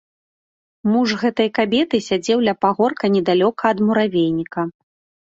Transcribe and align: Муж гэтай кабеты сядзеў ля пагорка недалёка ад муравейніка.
Муж 0.93 1.11
гэтай 1.23 1.49
кабеты 1.57 1.99
сядзеў 2.07 2.39
ля 2.47 2.53
пагорка 2.65 3.05
недалёка 3.17 3.63
ад 3.73 3.77
муравейніка. 3.91 4.61